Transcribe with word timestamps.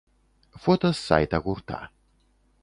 Фота 0.63 0.91
з 0.93 0.99
сайта 1.09 1.41
гурта. 1.45 1.79